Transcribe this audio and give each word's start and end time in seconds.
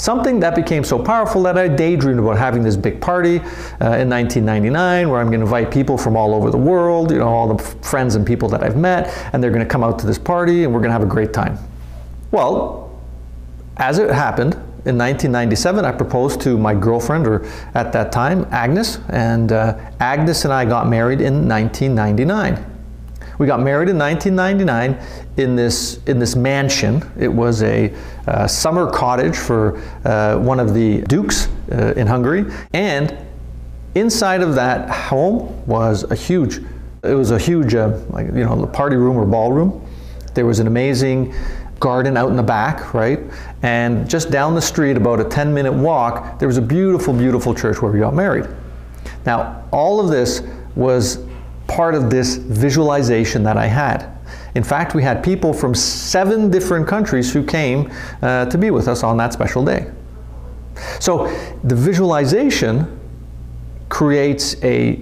Something 0.00 0.40
that 0.40 0.54
became 0.54 0.82
so 0.82 0.98
powerful 0.98 1.42
that 1.42 1.58
I 1.58 1.68
daydreamed 1.68 2.20
about 2.20 2.38
having 2.38 2.62
this 2.62 2.74
big 2.74 3.02
party 3.02 3.36
uh, 3.36 4.00
in 4.00 4.08
1999 4.08 5.10
where 5.10 5.20
I'm 5.20 5.26
going 5.26 5.40
to 5.40 5.44
invite 5.44 5.70
people 5.70 5.98
from 5.98 6.16
all 6.16 6.32
over 6.32 6.50
the 6.50 6.56
world, 6.56 7.10
you 7.10 7.18
know, 7.18 7.28
all 7.28 7.54
the 7.54 7.62
friends 7.62 8.14
and 8.14 8.26
people 8.26 8.48
that 8.48 8.62
I've 8.62 8.78
met, 8.78 9.14
and 9.34 9.42
they're 9.42 9.50
going 9.50 9.62
to 9.62 9.68
come 9.68 9.84
out 9.84 9.98
to 9.98 10.06
this 10.06 10.18
party 10.18 10.64
and 10.64 10.72
we're 10.72 10.80
going 10.80 10.88
to 10.88 10.94
have 10.94 11.02
a 11.02 11.06
great 11.06 11.34
time. 11.34 11.58
Well, 12.30 12.98
as 13.76 13.98
it 13.98 14.08
happened, 14.08 14.54
in 14.86 14.96
1997, 14.96 15.84
I 15.84 15.92
proposed 15.92 16.40
to 16.40 16.56
my 16.56 16.72
girlfriend, 16.74 17.26
or 17.26 17.44
at 17.74 17.92
that 17.92 18.10
time, 18.10 18.46
Agnes, 18.52 19.00
and 19.10 19.52
uh, 19.52 19.78
Agnes 20.00 20.46
and 20.46 20.54
I 20.54 20.64
got 20.64 20.88
married 20.88 21.20
in 21.20 21.46
1999. 21.46 22.79
We 23.40 23.46
got 23.46 23.60
married 23.60 23.88
in 23.88 23.96
1999 23.96 25.32
in 25.38 25.56
this, 25.56 25.98
in 26.04 26.18
this 26.18 26.36
mansion. 26.36 27.02
It 27.18 27.32
was 27.32 27.62
a 27.62 27.90
uh, 28.28 28.46
summer 28.46 28.90
cottage 28.90 29.34
for 29.34 29.78
uh, 30.04 30.36
one 30.36 30.60
of 30.60 30.74
the 30.74 31.00
dukes 31.08 31.48
uh, 31.72 31.94
in 31.96 32.06
Hungary. 32.06 32.44
And 32.74 33.16
inside 33.94 34.42
of 34.42 34.54
that 34.56 34.90
home 34.90 35.66
was 35.66 36.04
a 36.10 36.14
huge, 36.14 36.58
it 37.02 37.14
was 37.14 37.30
a 37.30 37.38
huge, 37.38 37.74
uh, 37.74 37.98
like, 38.10 38.26
you 38.26 38.44
know, 38.44 38.60
the 38.60 38.66
party 38.66 38.96
room 38.96 39.16
or 39.16 39.24
ballroom. 39.24 39.88
There 40.34 40.44
was 40.44 40.58
an 40.58 40.66
amazing 40.66 41.34
garden 41.78 42.18
out 42.18 42.28
in 42.28 42.36
the 42.36 42.42
back, 42.42 42.92
right? 42.92 43.20
And 43.62 44.06
just 44.06 44.30
down 44.30 44.54
the 44.54 44.60
street, 44.60 44.98
about 44.98 45.18
a 45.18 45.24
10 45.24 45.54
minute 45.54 45.72
walk, 45.72 46.38
there 46.38 46.46
was 46.46 46.58
a 46.58 46.62
beautiful, 46.62 47.14
beautiful 47.14 47.54
church 47.54 47.80
where 47.80 47.90
we 47.90 48.00
got 48.00 48.12
married. 48.12 48.44
Now, 49.24 49.66
all 49.72 49.98
of 49.98 50.10
this 50.10 50.42
was 50.76 51.24
part 51.70 51.94
of 51.94 52.10
this 52.10 52.34
visualization 52.36 53.44
that 53.44 53.56
I 53.56 53.66
had. 53.66 54.18
In 54.56 54.64
fact, 54.64 54.94
we 54.94 55.02
had 55.02 55.22
people 55.22 55.52
from 55.52 55.74
seven 55.74 56.50
different 56.50 56.88
countries 56.88 57.32
who 57.32 57.44
came 57.44 57.92
uh, 58.22 58.46
to 58.46 58.58
be 58.58 58.70
with 58.72 58.88
us 58.88 59.04
on 59.04 59.16
that 59.18 59.32
special 59.32 59.64
day. 59.64 59.90
So 60.98 61.28
the 61.62 61.76
visualization 61.76 62.98
creates 63.88 64.62
a 64.64 65.00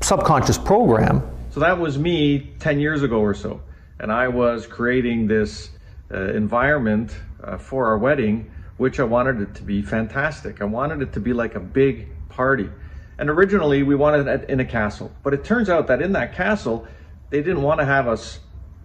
subconscious 0.00 0.56
program. 0.56 1.22
So 1.50 1.60
that 1.60 1.78
was 1.78 1.98
me 1.98 2.50
10 2.58 2.80
years 2.80 3.02
ago 3.02 3.20
or 3.20 3.34
so. 3.34 3.60
And 4.00 4.10
I 4.10 4.28
was 4.28 4.66
creating 4.66 5.26
this 5.26 5.70
uh, 6.10 6.32
environment 6.32 7.14
uh, 7.44 7.58
for 7.58 7.86
our 7.86 7.98
wedding, 7.98 8.50
which 8.78 8.98
I 8.98 9.04
wanted 9.04 9.40
it 9.42 9.54
to 9.56 9.62
be 9.62 9.82
fantastic. 9.82 10.62
I 10.62 10.64
wanted 10.64 11.02
it 11.02 11.12
to 11.12 11.20
be 11.20 11.34
like 11.34 11.54
a 11.54 11.60
big 11.60 12.08
party. 12.30 12.70
And 13.18 13.28
originally 13.28 13.82
we 13.82 13.94
wanted 13.94 14.26
it 14.26 14.48
in 14.48 14.60
a 14.60 14.64
castle, 14.64 15.12
but 15.22 15.34
it 15.34 15.44
turns 15.44 15.68
out 15.68 15.86
that 15.88 16.00
in 16.02 16.12
that 16.12 16.34
castle, 16.34 16.86
they 17.30 17.42
didn't 17.42 17.62
want 17.62 17.80
to 17.80 17.86
have 17.86 18.08
us, 18.08 18.40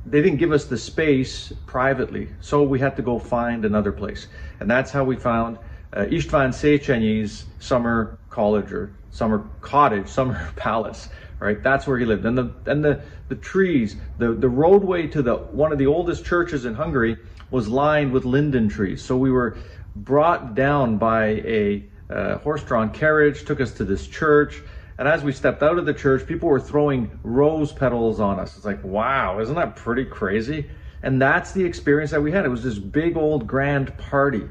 they 0.05 0.21
didn't 0.21 0.37
give 0.37 0.51
us 0.51 0.65
the 0.65 0.77
space 0.77 1.51
privately. 1.65 2.29
So 2.41 2.63
we 2.63 2.79
had 2.79 2.95
to 2.97 3.01
go 3.01 3.19
find 3.19 3.65
another 3.65 3.91
place. 3.91 4.27
And 4.59 4.69
that's 4.69 4.91
how 4.91 5.03
we 5.03 5.15
found 5.15 5.57
uh, 5.93 6.01
István 6.01 6.49
Széchenyi's 6.49 7.45
summer 7.59 8.19
college 8.29 8.71
or 8.71 8.93
summer 9.11 9.49
cottage, 9.61 10.07
summer 10.19 10.51
palace, 10.55 11.09
right? 11.39 11.61
That's 11.63 11.87
where 11.87 11.97
he 11.97 12.05
lived. 12.05 12.25
And 12.25 12.37
the, 12.37 12.53
and 12.65 12.83
the, 12.83 13.01
the 13.29 13.35
trees, 13.35 13.95
the, 14.17 14.33
the 14.33 14.49
roadway 14.49 15.07
to 15.07 15.21
the, 15.21 15.35
one 15.35 15.71
of 15.71 15.77
the 15.77 15.87
oldest 15.87 16.25
churches 16.25 16.65
in 16.65 16.73
Hungary 16.73 17.17
was 17.51 17.67
lined 17.67 18.11
with 18.11 18.25
linden 18.25 18.67
trees. 18.67 19.01
So 19.01 19.15
we 19.17 19.31
were 19.31 19.57
brought 19.95 20.55
down 20.55 20.97
by 20.97 21.25
a, 21.25 21.83
uh, 22.09 22.37
horse-drawn 22.39 22.91
carriage, 22.91 23.45
took 23.45 23.61
us 23.61 23.71
to 23.73 23.83
this 23.83 24.07
church. 24.07 24.61
And 24.97 25.07
as 25.07 25.23
we 25.23 25.31
stepped 25.31 25.61
out 25.61 25.77
of 25.77 25.85
the 25.85 25.93
church, 25.93 26.25
people 26.25 26.49
were 26.49 26.59
throwing 26.59 27.19
rose 27.23 27.71
petals 27.71 28.19
on 28.19 28.39
us. 28.39 28.55
It's 28.55 28.65
like, 28.65 28.83
wow, 28.83 29.39
isn't 29.39 29.55
that 29.55 29.75
pretty 29.75 30.05
crazy? 30.05 30.69
And 31.03 31.21
that's 31.21 31.51
the 31.51 31.63
experience 31.63 32.11
that 32.11 32.21
we 32.21 32.31
had. 32.31 32.45
It 32.45 32.49
was 32.49 32.63
this 32.63 32.79
big 32.79 33.15
old 33.15 33.45
grand 33.45 33.95
party. 33.97 34.43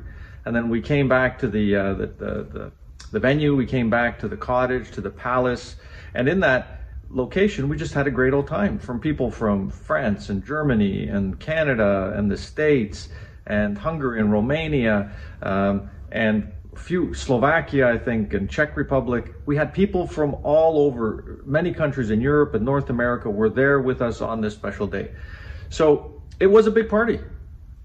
And 0.45 0.55
then 0.55 0.69
we 0.69 0.81
came 0.81 1.09
back 1.09 1.41
to 1.41 1.49
the, 1.49 1.75
uh, 1.75 1.95
the, 1.95 2.07
the, 2.07 2.33
the, 2.45 2.73
the 3.11 3.21
venue, 3.21 3.57
we 3.57 3.67
came 3.67 3.91
back 3.91 4.21
to 4.21 4.29
the 4.29 4.37
cottage, 4.37 4.93
to 4.93 5.01
the 5.01 5.11
palace. 5.11 5.77
And 6.15 6.29
in 6.29 6.41
that 6.41 6.83
location, 7.11 7.69
we 7.69 7.77
just 7.77 7.95
had 7.95 8.07
a 8.07 8.11
great 8.13 8.33
old 8.33 8.47
time 8.47 8.79
from 8.79 9.01
people 9.01 9.31
from 9.31 9.71
France 9.71 10.29
and 10.29 10.45
Germany 10.45 11.09
and 11.09 11.39
Canada 11.41 12.13
and 12.17 12.31
the 12.31 12.37
States 12.37 13.09
and 13.47 13.77
Hungary 13.77 14.21
and 14.21 14.31
Romania. 14.31 15.11
Um, 15.43 15.91
and 16.13 16.53
few 16.77 17.15
Slovakia, 17.15 17.89
I 17.89 17.99
think, 17.99 18.35
and 18.35 18.49
Czech 18.49 18.77
Republic. 18.77 19.35
We 19.47 19.57
had 19.57 19.73
people 19.73 20.07
from 20.07 20.35
all 20.43 20.79
over, 20.79 21.43
many 21.45 21.73
countries 21.73 22.11
in 22.11 22.21
Europe 22.21 22.55
and 22.55 22.65
North 22.65 22.91
America 22.91 23.31
were 23.31 23.49
there 23.49 23.81
with 23.81 24.03
us 24.03 24.21
on 24.21 24.41
this 24.41 24.55
special 24.55 24.87
day. 24.87 25.11
So 25.71 26.23
it 26.39 26.47
was 26.47 26.67
a 26.67 26.71
big 26.71 26.89
party 26.89 27.21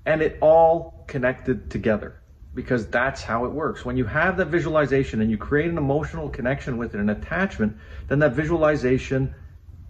and 0.05 0.21
it 0.21 0.37
all 0.41 1.03
connected 1.07 1.69
together 1.69 2.21
because 2.53 2.87
that's 2.87 3.21
how 3.21 3.45
it 3.45 3.51
works. 3.51 3.85
When 3.85 3.95
you 3.97 4.05
have 4.05 4.37
that 4.37 4.47
visualization 4.47 5.21
and 5.21 5.31
you 5.31 5.37
create 5.37 5.69
an 5.69 5.77
emotional 5.77 6.29
connection 6.29 6.77
with 6.77 6.93
it, 6.93 6.99
an 6.99 7.09
attachment, 7.09 7.77
then 8.07 8.19
that 8.19 8.33
visualization 8.33 9.33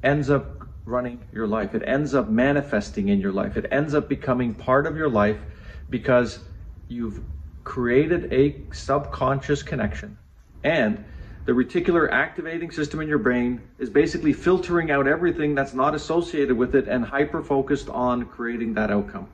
ends 0.04 0.30
up 0.30 0.68
running 0.86 1.20
your 1.32 1.48
life. 1.48 1.74
It 1.74 1.84
ends 1.86 2.14
up 2.14 2.30
manifesting 2.30 3.10
in 3.10 3.20
your 3.20 3.32
life. 3.32 3.58
It 3.58 3.68
ends 3.72 3.94
up 3.94 4.10
becoming 4.10 4.54
part 4.54 4.86
of 4.86 4.96
your 4.96 5.10
life 5.10 5.40
because 5.90 6.40
you've 6.88 7.22
created 7.64 8.32
a 8.34 8.56
subconscious 8.72 9.64
connection. 9.64 10.18
And 10.64 11.04
the 11.46 11.54
reticular 11.54 12.12
activating 12.12 12.72
system 12.72 13.02
in 13.02 13.08
your 13.08 13.18
brain 13.18 13.62
is 13.80 13.90
basically 13.90 14.34
filtering 14.34 14.92
out 14.92 15.08
everything 15.08 15.56
that's 15.56 15.74
not 15.74 15.96
associated 15.96 16.56
with 16.56 16.76
it 16.76 16.88
and 16.88 17.04
hyper 17.04 17.42
focused 17.42 17.90
on 17.90 18.26
creating 18.26 18.74
that 18.76 18.92
outcome. 18.92 19.28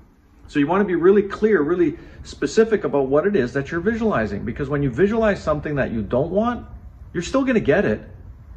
So 0.47 0.59
you 0.59 0.67
want 0.67 0.81
to 0.81 0.85
be 0.85 0.95
really 0.95 1.23
clear, 1.23 1.61
really 1.61 1.97
specific 2.23 2.85
about 2.85 3.07
what 3.07 3.27
it 3.27 3.35
is 3.35 3.51
that 3.53 3.71
you're 3.71 3.81
visualizing 3.81 4.45
because 4.45 4.69
when 4.69 4.81
you 4.81 4.89
visualize 4.89 5.43
something 5.43 5.75
that 5.75 5.91
you 5.91 6.01
don't 6.01 6.31
want, 6.31 6.65
you're 7.13 7.23
still 7.23 7.41
going 7.43 7.55
to 7.55 7.59
get 7.59 7.83
it. 7.83 8.01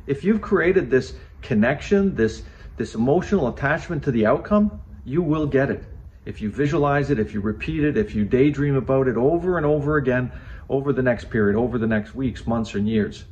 If 0.07 0.23
you've 0.23 0.41
created 0.41 0.91
this 0.91 1.15
connection, 1.43 2.15
this 2.15 2.43
this 2.77 2.95
emotional 2.95 3.49
attachment 3.49 4.03
to 4.05 4.11
the 4.11 4.25
outcome, 4.25 4.81
you 5.05 5.21
will 5.21 5.47
get 5.47 5.71
it 5.71 5.85
if 6.25 6.41
you 6.41 6.51
visualize 6.51 7.11
it, 7.11 7.19
if 7.19 7.33
you 7.33 7.41
repeat 7.41 7.85
it, 7.85 7.97
if 7.97 8.15
you 8.15 8.25
daydream 8.25 8.77
about 8.77 9.09
it 9.09 9.17
over 9.17 9.57
and 9.57 9.67
over 9.67 9.97
again 9.97 10.31
over 10.71 10.93
the 10.93 11.03
next 11.03 11.29
period, 11.29 11.57
over 11.57 11.77
the 11.79 11.87
next 11.87 12.15
weeks, 12.15 12.47
months, 12.47 12.75
and 12.75 12.89
years. 12.89 13.25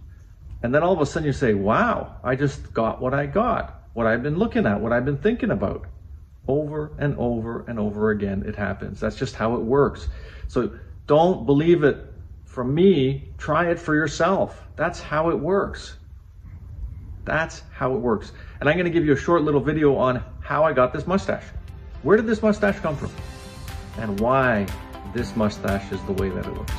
And 0.62 0.75
then 0.75 0.82
all 0.82 0.93
of 0.93 1.00
a 1.00 1.06
sudden 1.06 1.25
you 1.27 1.32
say, 1.32 1.54
wow, 1.54 2.16
I 2.25 2.34
just 2.34 2.75
got 2.75 3.00
what 3.00 3.15
I 3.15 3.27
got, 3.27 3.84
what 3.94 4.09
I've 4.09 4.25
been 4.25 4.38
looking 4.38 4.66
at, 4.66 4.81
what 4.81 4.93
I've 4.93 5.04
been 5.04 5.19
thinking 5.19 5.53
about. 5.53 5.87
Over 6.48 6.93
and 6.98 7.16
over 7.16 7.65
and 7.69 7.78
over 7.78 8.10
again, 8.10 8.43
it 8.47 8.56
happens. 8.56 8.98
That's 8.98 9.16
just 9.16 9.37
how 9.37 9.54
it 9.54 9.60
works. 9.60 10.09
So 10.48 10.72
don't 11.06 11.47
believe 11.47 11.84
it 11.84 12.12
from 12.44 12.75
me, 12.75 13.28
try 13.38 13.71
it 13.71 13.78
for 13.78 13.94
yourself. 13.94 14.66
That's 14.75 14.98
how 15.00 15.31
it 15.31 15.38
works. 15.38 15.97
That's 17.25 17.62
how 17.71 17.94
it 17.94 17.98
works. 17.98 18.32
And 18.59 18.69
I'm 18.69 18.75
going 18.75 18.87
to 18.87 18.91
give 18.91 19.04
you 19.04 19.12
a 19.12 19.16
short 19.16 19.43
little 19.43 19.60
video 19.60 19.94
on 19.94 20.25
how 20.41 20.65
I 20.65 20.72
got 20.72 20.93
this 20.93 21.06
mustache. 21.06 21.44
Where 22.03 22.16
did 22.16 22.26
this 22.26 22.42
mustache 22.42 22.78
come 22.78 22.97
from? 22.97 23.10
And 23.98 24.20
why 24.20 24.66
this 25.12 25.34
mustache 25.34 25.91
is 25.91 26.00
the 26.03 26.12
way 26.12 26.28
that 26.28 26.47
it 26.47 26.54
looks. 26.54 26.72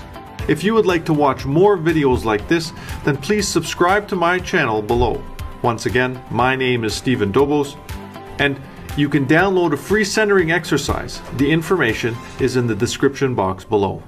If 0.47 0.63
you 0.63 0.73
would 0.73 0.85
like 0.85 1.03
to 1.05 1.13
watch 1.13 1.45
more 1.45 1.77
videos 1.77 2.23
like 2.23 2.47
this, 2.47 2.71
then 3.03 3.17
please 3.17 3.45
subscribe 3.45 4.07
to 4.07 4.15
my 4.15 4.39
channel 4.39 4.81
below. 4.81 5.21
Once 5.61 5.85
again, 5.85 6.23
my 6.31 6.55
name 6.55 6.85
is 6.85 6.93
Stephen 6.93 7.33
Dobos, 7.33 7.77
and 8.39 8.59
you 8.95 9.09
can 9.09 9.25
download 9.25 9.73
a 9.73 9.77
free 9.77 10.05
centering 10.05 10.51
exercise. 10.51 11.21
The 11.35 11.51
information 11.51 12.15
is 12.39 12.55
in 12.55 12.65
the 12.65 12.75
description 12.75 13.35
box 13.35 13.65
below. 13.65 14.01